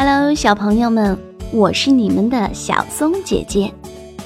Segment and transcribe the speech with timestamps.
[0.00, 1.18] Hello，小朋友们，
[1.50, 3.74] 我是你们的小松姐姐。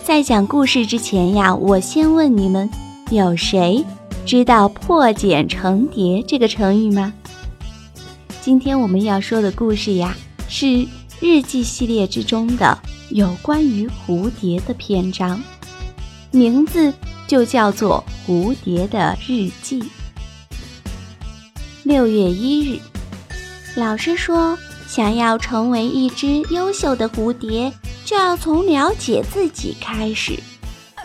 [0.05, 2.69] 在讲故事之前呀，我先问你们，
[3.11, 3.83] 有谁
[4.27, 7.15] 知道“破茧成蝶”这个成语吗？
[8.43, 10.15] 今天我们要说的故事呀，
[10.47, 10.87] 是
[11.21, 12.79] 日记系列之中的
[13.09, 15.43] 有关于蝴蝶的篇章，
[16.31, 16.93] 名字
[17.27, 19.81] 就叫做《蝴蝶的日记》。
[21.83, 22.79] 六月一日，
[23.75, 24.59] 老师说。
[24.95, 27.73] 想要成为一只优秀的蝴蝶，
[28.05, 30.39] 就要从了解自己开始。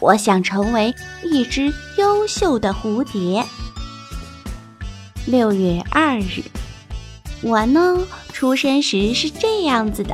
[0.02, 3.42] 我想成为一只优秀的蝴蝶。
[5.26, 6.44] 六月二日，
[7.42, 7.98] 我呢
[8.34, 10.14] 出生时是这样子的，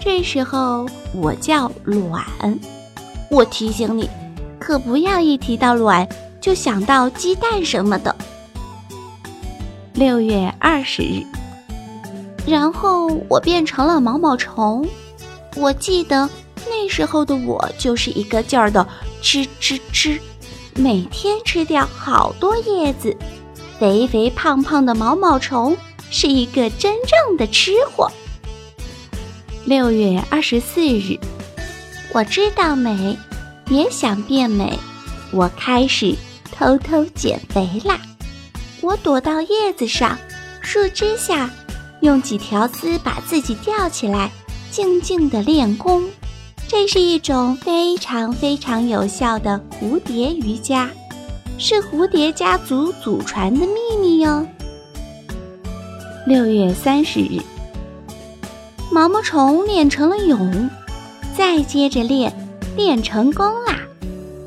[0.00, 2.24] 这时候我叫卵。
[3.30, 4.08] 我提醒你，
[4.58, 6.08] 可不要一提到卵
[6.40, 8.16] 就想到鸡蛋什么的。
[9.92, 11.22] 六月二十日。
[12.46, 14.88] 然后我变成了毛毛虫，
[15.56, 16.30] 我记得
[16.66, 18.86] 那时候的我就是一个劲儿的
[19.20, 20.20] 吃吃吃，
[20.76, 23.16] 每天吃掉好多叶子，
[23.80, 25.76] 肥肥胖胖的毛毛虫
[26.08, 28.08] 是一个真正的吃货。
[29.64, 31.18] 六月二十四日，
[32.12, 33.18] 我知道美，
[33.68, 34.78] 也想变美，
[35.32, 36.14] 我开始
[36.52, 38.00] 偷偷减肥啦。
[38.80, 40.16] 我躲到叶子上、
[40.60, 41.50] 树枝下。
[42.00, 44.30] 用几条丝把自己吊起来，
[44.70, 46.04] 静静地练功。
[46.68, 50.90] 这是一种非常非常有效的蝴蝶瑜伽，
[51.58, 54.46] 是蝴蝶家族祖传的秘密哟。
[56.26, 57.40] 六月三十日，
[58.90, 60.68] 毛毛虫练成了蛹，
[61.36, 62.32] 再接着练，
[62.76, 63.78] 练成功啦！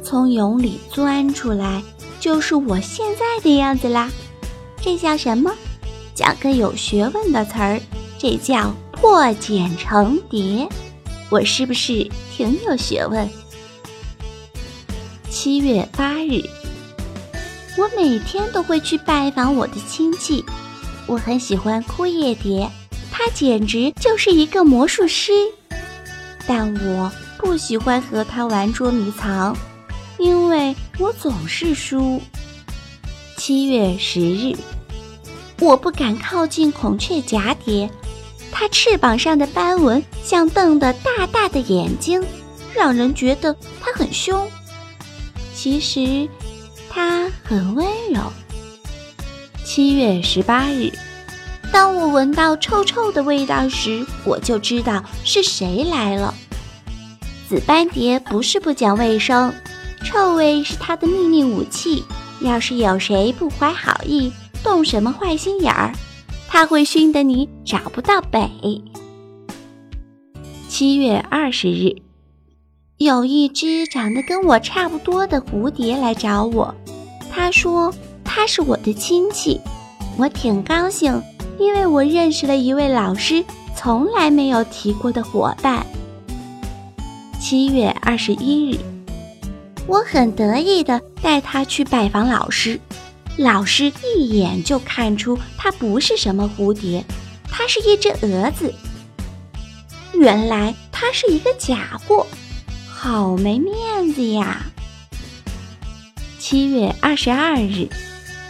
[0.03, 1.81] 从蛹里钻出来，
[2.19, 4.09] 就是我现在的样子啦。
[4.81, 5.51] 这叫什么？
[6.19, 7.79] 讲个有学问的词儿，
[8.17, 10.67] 这叫破茧成蝶。
[11.29, 13.29] 我是不是挺有学问？
[15.29, 16.43] 七月八日，
[17.77, 20.43] 我每天都会去拜访我的亲戚。
[21.07, 22.69] 我很喜欢枯叶蝶，
[23.13, 25.31] 它简直就是一个魔术师。
[26.45, 29.55] 但我不喜欢和它玩捉迷藏，
[30.17, 32.21] 因为我总是输。
[33.37, 34.53] 七月十日。
[35.59, 37.89] 我不敢靠近孔雀蛱蝶，
[38.51, 42.23] 它翅膀上的斑纹像瞪得大大的眼睛，
[42.73, 44.49] 让人觉得它很凶。
[45.53, 46.29] 其实，
[46.89, 48.21] 它很温柔。
[49.65, 50.91] 七月十八日，
[51.71, 56.33] 当我闻到臭臭的味道时，我就知道是谁来了。
[57.49, 59.53] 紫斑蝶不是不讲卫生，
[60.05, 62.05] 臭味是它的秘密武器。
[62.39, 64.31] 要是有谁不怀好意，
[64.63, 65.93] 动什么坏心眼儿，
[66.47, 68.49] 它会熏得你找不到北。
[70.67, 71.95] 七月二十日，
[72.97, 76.73] 有一只长得跟我差不多的蝴蝶来找我，
[77.31, 77.93] 他说
[78.23, 79.59] 他是我的亲戚，
[80.17, 81.21] 我挺高兴，
[81.57, 83.43] 因为我认识了一位老师
[83.75, 85.85] 从来没有提过的伙伴。
[87.39, 88.77] 七月二十一日，
[89.87, 92.79] 我很得意的带他去拜访老师。
[93.39, 97.05] 老师一眼就看出它不是什么蝴蝶，
[97.49, 98.73] 它是一只蛾子。
[100.13, 102.27] 原来它是一个假货，
[102.85, 104.65] 好没面子呀！
[106.37, 107.87] 七月二十二日，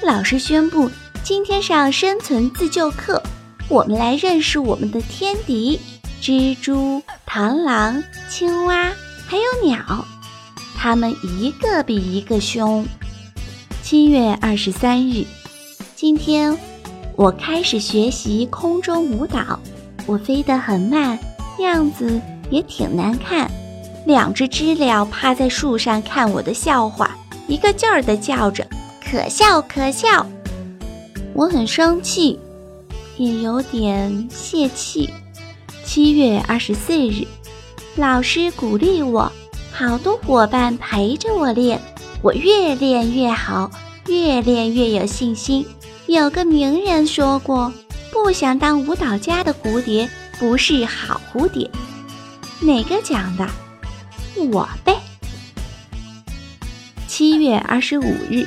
[0.01, 0.89] 老师宣布
[1.23, 3.21] 今天上生存自救课，
[3.67, 5.79] 我们来认识我们的天敌——
[6.19, 8.89] 蜘蛛、螳螂、青蛙，
[9.27, 10.03] 还有鸟，
[10.75, 12.83] 它们一个比一个凶。
[13.89, 15.25] 七月二十三日，
[15.95, 16.55] 今天
[17.15, 19.59] 我开始学习空中舞蹈。
[20.05, 21.17] 我飞得很慢，
[21.57, 23.49] 样子也挺难看。
[24.05, 27.17] 两只知了趴在树上看我的笑话，
[27.47, 28.63] 一个劲儿地叫着
[29.03, 30.23] “可笑可笑”。
[31.33, 32.39] 我很生气，
[33.17, 35.11] 也有点泄气。
[35.83, 37.25] 七月二十四日，
[37.95, 39.31] 老师鼓励我，
[39.71, 41.81] 好多伙伴陪着我练。
[42.21, 43.71] 我越练越好，
[44.07, 45.65] 越练越有信心。
[46.05, 47.71] 有个名人说过
[48.11, 51.69] ：“不想当舞蹈家的蝴蝶不是好蝴蝶。”
[52.59, 53.47] 哪个讲的？
[54.51, 54.97] 我呗。
[57.07, 58.45] 七月二十五日，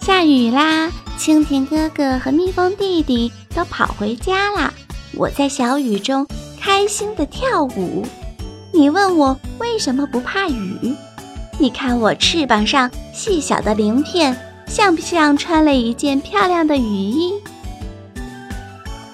[0.00, 0.90] 下雨啦！
[1.16, 4.72] 蜻蜓哥哥和蜜蜂弟弟都跑回家啦。
[5.14, 6.26] 我在小雨中
[6.60, 8.04] 开心的跳舞。
[8.72, 10.94] 你问我为什么不怕雨？
[11.60, 14.34] 你看我翅膀上细小的鳞片，
[14.66, 17.34] 像不像穿了一件漂亮的雨衣？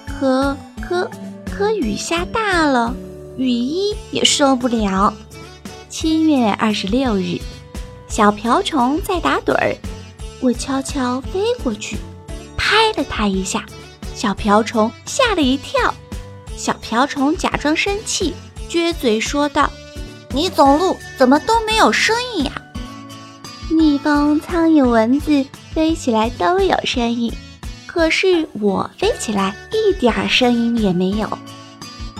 [0.07, 1.11] 可可
[1.51, 2.95] 可雨下大了，
[3.35, 5.13] 雨衣也受不了。
[5.89, 7.37] 七月二十六日，
[8.07, 9.75] 小瓢虫在打盹儿，
[10.39, 11.97] 我悄悄飞过去，
[12.55, 13.65] 拍了它一下，
[14.15, 15.93] 小瓢虫吓了一跳。
[16.55, 18.33] 小瓢虫假装生气，
[18.69, 19.69] 撅嘴说道
[20.37, 22.51] ：“你走路怎么都没有声音呀？”
[23.75, 25.43] 蜜蜂、苍蝇、蚊子
[25.73, 27.33] 飞起来都有声音，
[27.87, 31.27] 可是我飞起来一点声音也没有。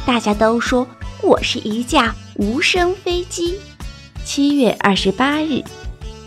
[0.03, 0.87] 大家都说
[1.21, 3.59] 我是一架无声飞机。
[4.25, 5.63] 七月二十八日，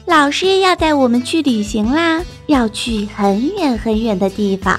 [0.06, 4.78] 老师要带我们去旅行啦，要去很远很远的地方。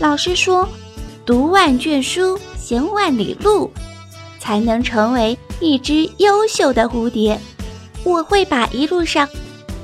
[0.00, 0.68] 老师说，
[1.24, 3.72] 读万卷书，行万里路，
[4.40, 7.38] 才能成为一只优秀的蝴蝶。
[8.02, 9.28] 我会把一路上。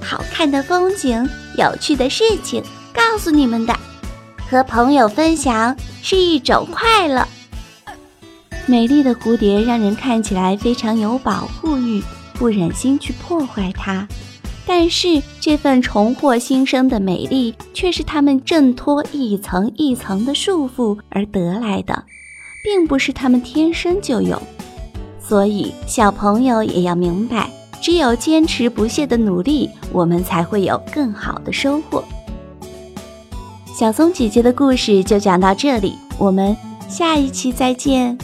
[0.01, 2.63] 好看的风景，有趣的事情，
[2.93, 3.77] 告诉你们的。
[4.49, 7.27] 和朋友分享是一种快乐。
[8.65, 12.03] 美丽的蝴蝶让人看起来非常有保护欲，
[12.35, 14.07] 不忍心去破坏它。
[14.65, 22.05] 但是这份重获新生的美丽，却是它们挣脱一层一层的束缚而得来的，
[22.67, 24.43] 并不是他们天生就有。
[25.21, 27.49] 所以小朋友也要明白。
[27.81, 32.03] 只有坚持不懈的努力，我们才会有更好的收获。
[33.79, 36.57] 小松姐姐的故事就讲到这里，我们
[36.89, 38.19] 下一期再见。